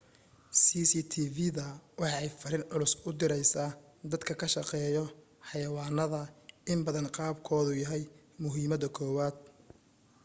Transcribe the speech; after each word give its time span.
cctv-da 0.61 1.67
waxa 1.99 2.17
ay 2.23 2.29
fariin 2.39 2.67
culus 2.71 2.93
u 3.07 3.09
direysa 3.19 3.63
dadka 4.11 4.33
ka 4.41 4.47
shaqeeyo 4.55 5.03
xayawaanada 5.49 6.21
in 6.71 6.79
bad 6.85 6.97
qabkoodu 7.17 7.71
yahay 7.81 8.03
muhiimada 8.43 8.87
koowaad 8.95 9.35